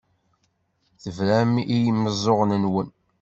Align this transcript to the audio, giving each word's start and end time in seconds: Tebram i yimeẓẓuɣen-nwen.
Tebram 1.01 1.53
i 1.73 1.75
yimeẓẓuɣen-nwen. 1.83 2.89